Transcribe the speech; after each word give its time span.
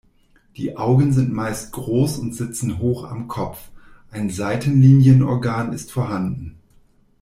Die 0.57 0.77
Augen 0.77 1.13
sind 1.13 1.31
meist 1.31 1.73
groß 1.73 2.17
und 2.17 2.33
sitzen 2.33 2.79
hoch 2.79 3.03
am 3.03 3.27
Kopf, 3.27 3.69
ein 4.09 4.31
Seitenlinienorgan 4.31 5.73
ist 5.73 5.91
vorhanden. 5.91 6.57